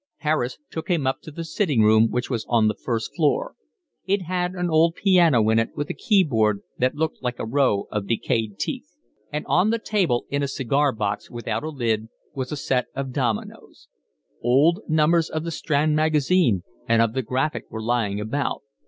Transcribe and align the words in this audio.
Harris 0.21 0.57
took 0.71 0.87
him 0.87 1.05
up 1.05 1.21
to 1.21 1.29
the 1.29 1.43
sitting 1.45 1.81
room, 1.83 2.09
which 2.09 2.27
was 2.27 2.43
on 2.49 2.67
the 2.67 2.73
first 2.73 3.15
floor; 3.15 3.53
it 4.07 4.23
had 4.23 4.55
an 4.55 4.67
old 4.67 4.95
piano 4.95 5.47
in 5.51 5.59
it 5.59 5.77
with 5.77 5.91
a 5.91 5.93
keyboard 5.93 6.63
that 6.79 6.95
looked 6.95 7.21
like 7.21 7.37
a 7.37 7.45
row 7.45 7.87
of 7.91 8.07
decayed 8.07 8.57
teeth; 8.57 8.95
and 9.31 9.45
on 9.45 9.69
the 9.69 9.77
table 9.77 10.25
in 10.31 10.41
a 10.41 10.47
cigar 10.47 10.91
box 10.91 11.29
without 11.29 11.63
a 11.63 11.69
lid 11.69 12.09
was 12.33 12.51
a 12.51 12.57
set 12.57 12.87
of 12.95 13.11
dominoes; 13.11 13.89
old 14.41 14.79
numbers 14.89 15.29
of 15.29 15.43
The 15.43 15.51
Strand 15.51 15.95
Magazine 15.95 16.63
and 16.89 16.99
of 16.99 17.13
The 17.13 17.21
Graphic 17.21 17.65
were 17.69 17.79
lying 17.83 18.19
about. 18.19 18.63